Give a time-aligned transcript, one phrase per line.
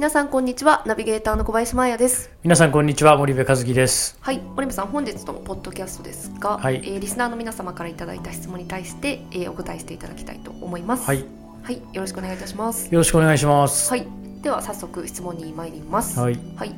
[0.00, 2.30] 皆さんこんにちはナビゲーターの小林真彩です。
[2.42, 4.16] 皆さんこんにちは森部和樹です。
[4.22, 6.76] はい森部さん本日のポッドキャストですが、はい。
[6.76, 11.04] えーリスナーの皆様からいただいた質問に対して、えーお答えしていただきたいと思います。
[11.04, 11.20] はい。
[11.20, 11.26] よ
[11.62, 12.88] はいよろしくお願いいたします。
[12.90, 13.90] ろしくお願いします。
[13.90, 14.06] はい。
[14.40, 16.18] では早速質問に参ります。
[16.18, 16.38] はい。
[16.56, 16.74] はい。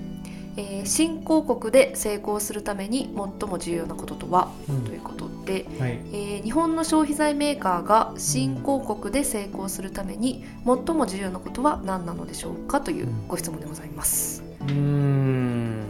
[0.56, 4.83] えー新興国で成功するために最も重要なこととは、うん。
[4.83, 6.01] ということで、はい。
[6.12, 14.42] えー日本の消費財メーカーが新興国で成功するために最も重要なことは何なのでしょうかというご質問でございます。
[14.62, 15.80] うーん。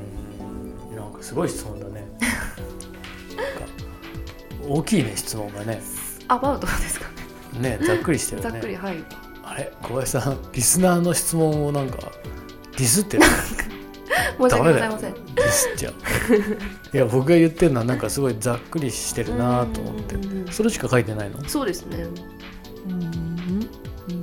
[0.95, 2.07] なんかすごい質問だね。
[4.69, 5.81] 大きいね質問がね。
[6.29, 7.07] アバウトですか
[7.61, 7.79] ね。
[7.79, 8.97] ねざっくりしてるざねっくりはい。
[9.43, 13.25] あれ小林さんリスナーの質問をなんかディスってる
[14.39, 15.13] 申し訳ございません。
[15.13, 15.95] ディスっちゃう
[16.95, 20.15] いや僕が言ってるのはなんかすごいざっくりしてるなと思って。
[20.17, 21.43] うんそれしか書いてないの？
[21.49, 22.05] そうですね。
[22.87, 23.61] うん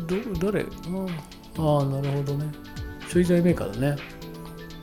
[0.06, 0.62] ど誰？
[0.62, 2.52] ああなるほどね。
[3.08, 4.02] 消費財メーカーだね。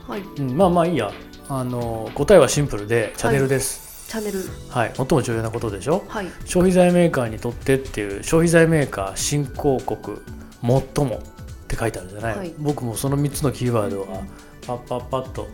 [0.07, 0.21] はい。
[0.21, 1.11] うん、まあまあいいや。
[1.49, 4.39] あの答えはシンプルでチャンネルです、チャンネル。
[4.67, 4.91] はい。
[4.93, 6.03] 最も重要なことでしょ？
[6.09, 6.27] はい。
[6.43, 10.17] 消費財メーカーにとってっていう消費財メーカー新興国
[10.61, 11.21] 最もっ
[11.69, 12.53] て書いてあるじゃない、はい。
[12.57, 14.27] 僕もその3つのキーワードがうん
[14.67, 15.47] パッパッパッと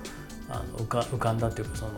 [0.50, 1.92] あの浮か浮かんだっていうかその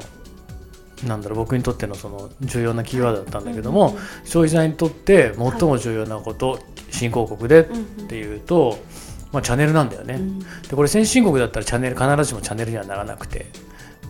[1.07, 7.65] なんだろう僕にとってのその重要なキーワードだったんだけども、消費財にとって最も重要なこと、新興国でっ
[8.07, 8.79] ていうと、
[9.33, 10.39] まあ、チャンネルなんだよね、うん。
[10.39, 13.47] でこれ先進国だったらチャンネル必ずしもチャンネルにはならなくて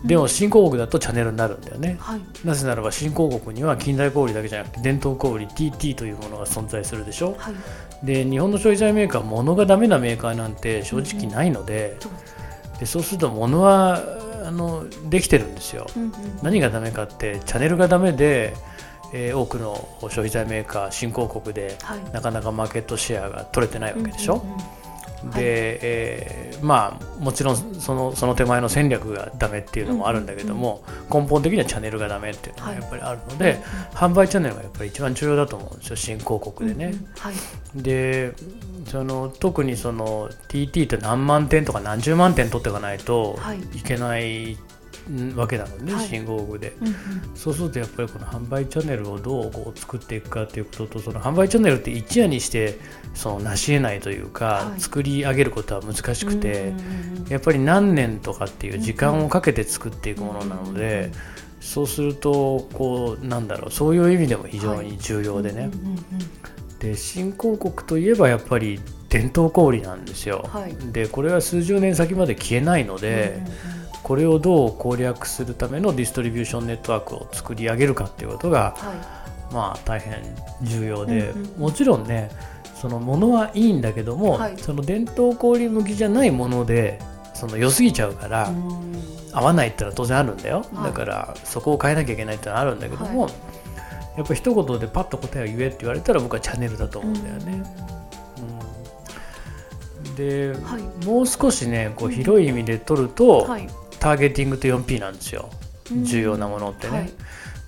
[0.04, 1.98] でも新興国だとチャンネルになるんだよね。
[2.00, 2.22] はい。
[2.44, 7.36] なぜならば新興国には近代小売だけじゃなくて伝統小売 TT というものが存在するでしょ。
[7.40, 8.06] はい。
[8.06, 12.12] で日本の消費財メーカー物がダメなメーカーなんて正直ないので,、そう
[12.80, 14.02] でそうすると物は
[14.46, 15.88] あのできてるんですよ。
[15.96, 16.12] うんうん。
[16.44, 18.54] 何がダメかってチャンネルがダメで、
[19.14, 22.00] えー多くの消費財メーカー新興国ではい。
[22.12, 24.62] なかなかマーケットシェアが取れてないわけでしょ、うんうんうん
[25.34, 33.60] で、えーまあもちろんそのその手前の戦略がダメっていうのもあるんだけども、根本的にはチャンネルがダメっていうのがやっぱりあるので、
[33.94, 36.96] 販売チャンネルがやっぱり一番重要だと思うんですよ新興国でね。
[37.76, 38.34] で
[38.88, 43.60] その特にその TT って何万点とか何十万点取っていかないとはい。
[43.60, 44.58] いけないん
[45.36, 46.08] わけなのね、はい。
[46.08, 46.76] 新興国で。
[46.82, 46.96] うんうん。
[47.36, 52.80] そうするとやっぱりこの販売チャンネルをどうこう作っていくかということとその販売チャンネルって一夜にして
[53.14, 54.80] その成し得ないというか、はい。
[54.82, 56.74] 作り上げることは難しくて、
[57.30, 61.12] やっぱり何年とかっていう時間をかけて作っていくものなので、
[61.60, 65.70] そうするとこうなんだろうそういう意味でも非常に重要でね、
[66.80, 68.80] で新興国といえばやっぱり
[69.10, 70.76] 伝統小売なんですよ、はい。
[70.92, 73.75] でこれは数十年先まで消えないので、うんうんうん
[74.06, 78.94] これをどう攻略するためのディストリビューションネットワークを作り上げるかっていうことがは
[79.52, 80.22] まあ大変
[80.62, 81.60] 重要で、うんうんうん。
[81.60, 82.30] もちろんね
[82.76, 84.58] そのものはいいんだけども、はい。
[84.60, 87.00] その伝統小売向きじゃないもので
[87.34, 88.52] その良すぎちゃうから、い。
[88.52, 88.96] うん。
[89.34, 90.84] 合わないってのは当然あるんだよ、はい。
[90.84, 93.30] だからそこを変えなきゃいけないってのはあるんだけども、は
[94.18, 97.64] やっぱ一言でパッと答えを言えって言われたら僕はチャンネルだと思うんだよね。
[100.08, 101.06] うんで、はい。
[101.08, 103.68] もう少しねこう広い意味で取ると、はい。
[104.00, 105.50] ターゲティングと 4P なんですよ。
[106.04, 106.98] 重要なものってね。
[106.98, 107.12] はい。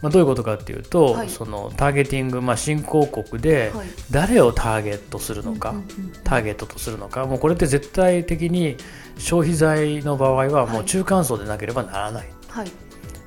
[0.02, 1.30] まあ、どういうことかっていうと、はい。
[1.30, 3.88] そのターゲティング、まあ、新興国ではい。
[4.12, 5.88] 誰をターゲットするのか、うんうんうん
[6.24, 8.76] ターゲットとするのかもうこれって絶対的に
[9.18, 12.66] 消費財の場合はもう中間層でなければならない、は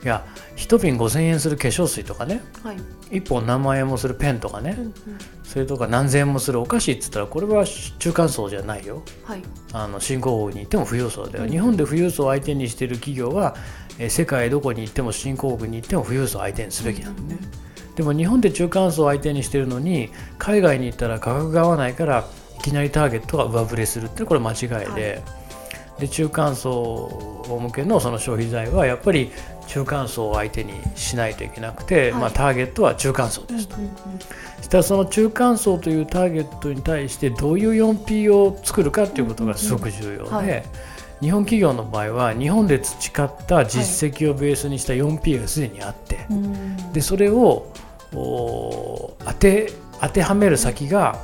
[0.03, 0.05] い。
[0.05, 0.25] いや
[0.57, 2.43] 1瓶5000円する化粧水とかね。
[2.63, 2.77] はい。
[3.11, 4.95] 1本何万円もするペンとかね、うんうん。
[5.43, 7.65] それとか何千円もするお菓子っつったらこれは
[7.99, 9.03] 中間層じゃないよ。
[9.25, 9.43] はい。
[9.73, 11.51] あの新興国に行っても富裕層だよ、うん。
[11.51, 13.55] 日本で富裕層を相手にしている企業は、
[13.99, 17.39] えー世界どこに行っても新興国に行っても富裕層を相手にすべきなんだね、
[17.97, 22.25] でも日本で中間層を相手にしているのに海外に行ったら価格が合わないから
[22.59, 25.23] いきなりターゲットが上振れするってこれ間違いで,、
[25.99, 29.31] で中間層向けのその消費財はやっぱり
[29.71, 32.21] 中間層を相手にしないといけなくて、はい。
[32.21, 33.77] まあ、ターゲットは中間層ですと。
[33.77, 33.91] うんうん
[34.59, 40.33] そしたらその中間層というターゲットに対してどういう 4P を作るかということがすごく重要で、うんうん。
[40.35, 40.65] はい。
[41.23, 46.93] 日本企業の場合は日本で培った実績をベースにした 4P がすでにあって、うん。
[46.93, 47.73] でそれを
[48.13, 51.19] お当て当てはめる先が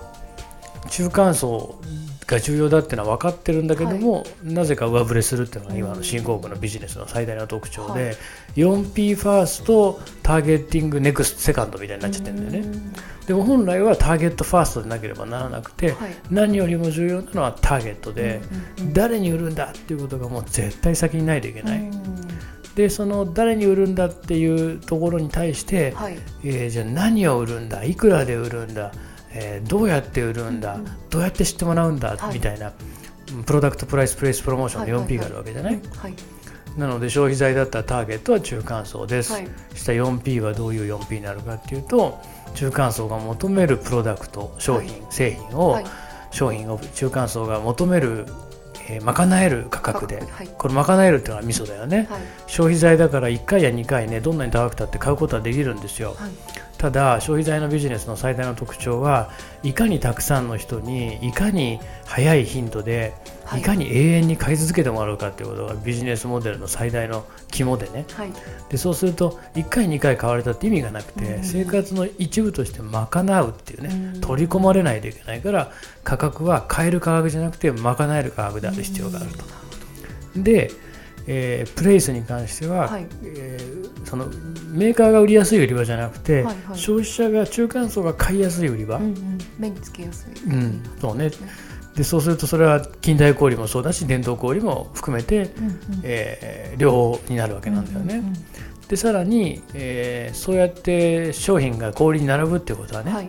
[0.88, 1.78] 中間層
[2.26, 8.17] が重要だっていうのは分かってるんだけども、なぜか上振れするっていうのが今の新興国のビジネスの最大の特徴で、はい。
[8.56, 12.93] 4P ファーストターゲッティングネクストセカンドみたいになっちゃってるんだよね。
[13.26, 16.17] でも本来はターゲットファーストでなければならなくて、はい。
[16.31, 18.40] 何よりも重要なのはターゲットで、
[18.93, 21.93] 誰に売るんだっていうことがもう絶対先にないといけない、うん。
[22.75, 28.93] でその誰に売るんだっていうところに対して、はいえーじゃあ何を売るんだいくらで売るんだ、
[29.38, 30.79] えーどうやって売るんだ、
[31.11, 32.35] どうやって知ってもらうんだ、はい。
[32.35, 32.73] みたいな
[33.33, 36.15] うんプロダクトプライスプレイスプロモーションの 4P があるわけじゃない,、はい。
[36.79, 39.49] なので消費財だったらターゲットは中間層です、はい。
[39.75, 42.19] した 4P はどういう 4P になるかっていうと
[42.55, 45.85] 中間層が求めるプロダクト商品、製品を、はい。
[46.31, 48.27] 商品を中間層が求める、
[48.88, 50.49] えー賄える価格で、はい。
[50.56, 52.21] これ賄えるっていうのはミソだよね、はい。
[52.47, 56.11] 消費財だから1回や2回ねどんなに高くたって買うことはできるんですよ。
[56.11, 56.31] はい
[56.78, 59.31] ただ消費財のビジネスの最大の特徴は
[59.62, 63.14] いかにたくさんの人にいかに早い頻度で
[63.46, 63.61] はい。
[63.61, 68.05] いかに永遠に買い続けてもらうかっていうことがビジネスモデルの最大の肝でね。
[68.12, 68.32] はい。
[68.69, 71.44] でそうすると1回2回買われたって意味がなくて、うん。
[71.44, 74.20] 生活の一部として賄うっていうね、うん。
[74.20, 75.70] 取り込まれないといけないから
[76.02, 79.44] 価格は買える価格じゃなくて賄える価格である必要があると。
[80.43, 80.73] で、
[81.26, 83.06] えープレイスに関しては、はい。
[83.25, 84.26] えーその
[84.70, 86.78] メーカーが売りやすい売り場じゃなくて、はいはい。
[86.78, 89.38] 消費者が中間層が買いやすい売り場、うんうん。
[89.58, 90.49] 目につけやすい。
[90.49, 90.81] うん。
[91.00, 91.31] そうね。
[91.96, 95.76] でそうするとそれは近代小売もそうだし伝統小売も含めて、うんうん。
[96.05, 98.17] えー両方になるわけなんだよね。
[98.17, 98.32] うんうん
[98.87, 103.28] でさらに、えーそうやって商品が小売に並ぶってことはね、はい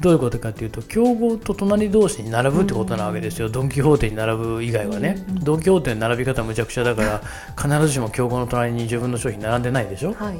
[0.00, 7.20] どういうことかというと競合と隣同士に並ぶってことなわけですよ、ドン・キホーテに並ぶ以外はね、ドン・キホーテの並び方むちゃくちゃだから
[7.56, 10.14] 必ずしも競合の隣に自分の商品並んでないでしょ。
[10.14, 10.38] はい。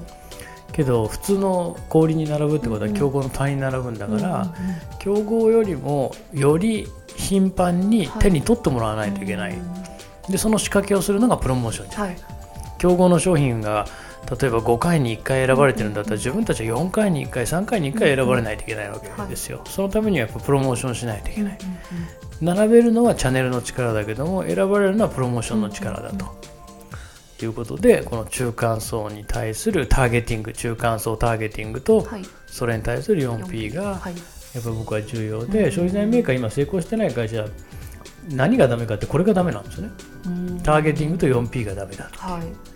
[0.73, 4.53] けど普通の小売に並ぶってことは競合の隣に並ぶんだから、
[4.99, 9.57] 競合よりもより頻繁に手に取ってもらわないといけない、
[10.29, 12.03] でその仕掛けをするのがプロモーションじゃん。
[12.03, 12.17] はい。
[12.79, 13.87] 競合の商品が
[14.31, 21.59] 例えば5回に1回選ばれてるんだったら自分たちは4回に1回3回に1回選ばれないといけないわけですよ、そのためにはやっぱプロモーションしないといけない、
[22.41, 26.27] 並べるのはチャンネルの力だけども選ばれるのはプロモーションの力だと、
[27.43, 32.23] いうことでこの中間層に対するターゲティング中間層ターゲティングとはい。
[32.47, 34.15] それに対する 4P がはい。
[34.55, 37.49] やっぱ僕は重要で消費財メーカー今成功してない会社は
[38.29, 39.93] 何がダメかってこれがダメなんですよね。
[40.27, 40.61] うん。
[40.63, 42.19] ターゲティングと 4P がダメだと。
[42.21, 42.74] はい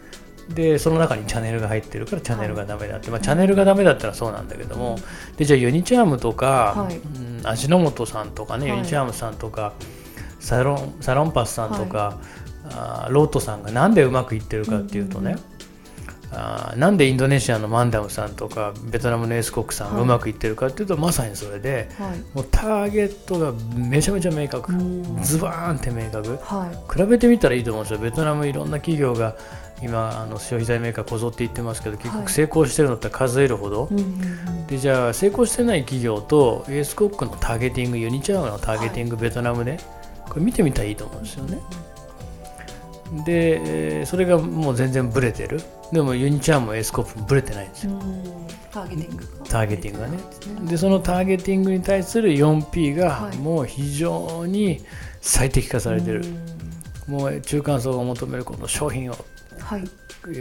[0.49, 4.99] でその中にチャンネルが入ってるからチャンネルがダメだって、まあ、チャンネルがダメだったらそうなんだけども、
[5.37, 6.97] でじゃあユニチャームとか、はい。
[6.97, 8.79] うん味の素さんとかね、はい。
[8.79, 9.73] ユニチャームさんとか
[10.41, 12.19] サロンサロンパスさんとか、
[12.71, 15.37] あーロートさんがなんでうまくいってるかっていうとね、
[16.33, 22.19] あーなんでインドネシアのマンダムさんとかベトナムのエースコックさんがうまくいってるかっていうと、まさにそれではい。
[22.35, 25.23] もうターゲットがめちゃめちゃ明確、うん。
[25.23, 26.37] ズバーンって明確。
[26.43, 27.01] はい。
[27.01, 28.01] 比べてみたらいいと思うんですよ。
[28.01, 29.37] ベトナムいろんな企業が
[29.83, 32.19] 今あの消費財メーカーこぞって言ってますけど結はい。
[32.21, 39.79] 局成功してるのって数えるほど、うんうんうんでじゃあ成功してない企業とエースコックのターゲティングユニチャームのターゲティング、ベトナムで
[40.29, 41.59] これ見てみたらいいと思うんですよね。
[43.25, 43.61] で
[44.01, 45.61] えーそれがもう全然ブレてる。
[45.91, 47.93] でもユニチャームもエースコックもブレてないんですよ。
[47.93, 48.23] うん
[48.71, 49.47] ターゲティングが。
[49.47, 50.19] ターゲティングがね。
[50.69, 53.37] でそのターゲティングに対する 4P がはい。
[53.39, 54.85] もう非常に
[55.23, 56.23] 最適化されてる、
[57.07, 59.17] もう中間層が求めるこの商品を
[59.69, 59.85] はい。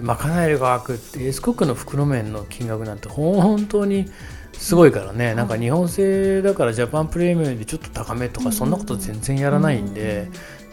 [0.02, 4.10] 賄える価格ってエースコックの袋麺の金額なんて本当に
[4.54, 10.30] すごいからね、なんか日本製だからジャパンプレミアムでちょっと高めとかそんなこと全然やらないんで、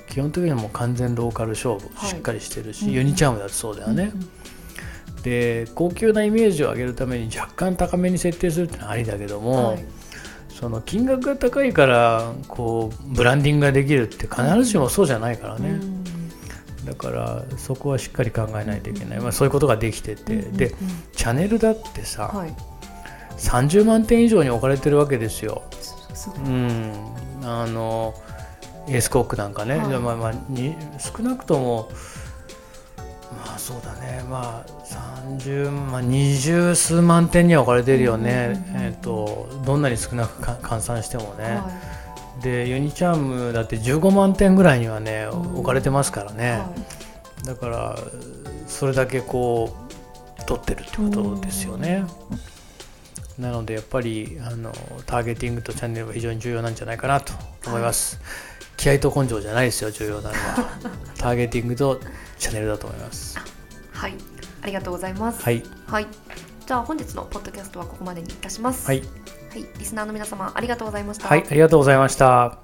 [0.08, 2.10] 基本的にはもう完全ローカル勝負はい。
[2.10, 2.92] しっかりしてるし、うん。
[2.92, 4.12] ユニチャームだってそうだよね、
[5.24, 9.84] で高級なイメージを上げるために若干高めに設定するってのはありだけども、はい。
[10.48, 16.03] その金額が高いからこうブランディングができるって必ずしもそうじゃないからね、うん
[16.94, 20.74] だからそこはしっかり考えないといけない、まあ、そういうことができてて、うんで
[21.12, 22.54] チャンネルだってさ、はい。
[23.38, 25.62] 30万点以上に置かれてるわけですよ。
[26.36, 26.92] うん、
[27.42, 28.14] あの
[28.88, 29.88] エースコックなんかね、はい。
[29.88, 31.88] でまあまあ、に少なくとも
[33.44, 34.24] まあそうだね。
[34.30, 34.74] まあ
[35.36, 41.70] 30まあ二十数万点には置かれてるよね、えっとどんなに少なくか換算してもね、は
[42.42, 46.74] でユニチャームだって15万点ぐらいにはねうん置かれてますからいね、は
[47.44, 47.98] だから
[48.66, 49.76] それだけこ
[50.38, 52.04] う取ってるってことですよね。
[53.38, 54.72] なのでやっぱりあの
[55.06, 57.32] ターゲティングとチャンネルは非常に重要なんじゃないかなと
[57.66, 58.20] 思います。
[58.76, 60.78] 気合と根性じゃないですよ重要なのは。
[61.18, 62.00] ターゲティングと
[62.38, 63.36] チャンネルだと思います。
[63.36, 63.40] い
[63.92, 64.14] はい。
[64.62, 65.42] ありがとうございます。
[65.42, 65.62] はい。
[65.86, 66.06] はい
[66.66, 68.86] じゃあ本日のポッドキャストはここまでにいたします。
[68.86, 69.00] はい。
[69.00, 69.04] は
[69.58, 69.66] い。
[69.78, 71.28] リスナーの皆様ありがとうございました。
[71.28, 72.58] はいありがとうございました。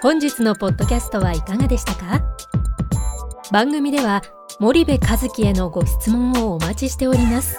[0.00, 2.22] 本日のポッドキャストはいかがでしたか？
[3.52, 4.22] 番組では
[4.60, 7.58] 森部和樹へのご質問をお待ちしております。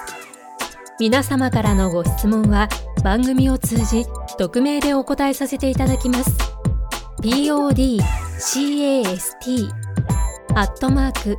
[0.98, 2.68] 皆様からのご質問は
[3.04, 4.06] 番組を通じ
[4.38, 6.36] 匿名でお答えさせていただきます。
[7.22, 9.70] podcast
[10.54, 11.38] アットマーク